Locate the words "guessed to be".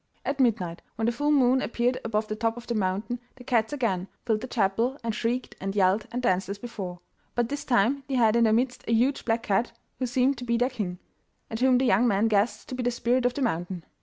12.29-12.81